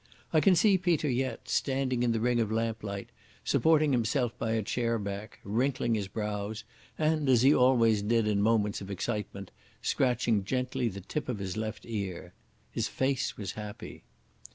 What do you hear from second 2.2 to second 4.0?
of lamplight, supporting